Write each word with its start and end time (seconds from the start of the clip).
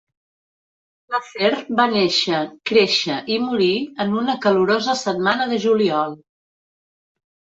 L'afer 1.15 1.49
va 1.79 1.83
néixer, 1.91 2.39
créixer 2.69 3.17
i 3.35 3.37
morir 3.43 3.69
en 4.05 4.15
una 4.21 4.35
calorosa 4.45 4.95
setmana 5.03 5.47
de 5.53 5.61
juliol. 5.67 6.17